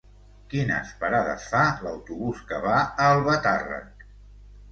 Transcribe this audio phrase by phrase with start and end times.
[0.51, 4.09] Quines parades fa l'autobús que va a Albatàrrec?